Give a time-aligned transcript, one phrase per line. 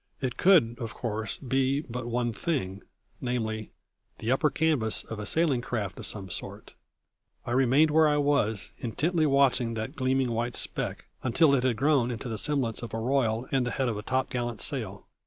[0.19, 2.81] It could, of course, be but one thing,
[3.21, 3.69] namely,
[4.17, 6.73] the upper canvas of a sailing craft of some sort.
[7.45, 12.09] I remained where I was, intently watching that gleaming white speck until it had grown
[12.09, 15.05] into the semblance of a royal and the head of a topgallant sail.